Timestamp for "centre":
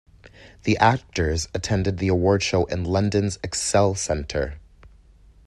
3.93-4.55